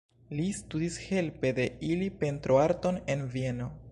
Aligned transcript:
Li 0.37 0.45
studis 0.59 0.95
helpe 1.09 1.51
de 1.59 1.67
ili 1.91 2.09
pentroarton 2.23 3.01
en 3.17 3.25
Vieno. 3.37 3.73